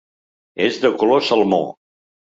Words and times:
És 0.69 0.79
de 0.85 0.91
color 1.03 1.23
salmó. 1.29 1.61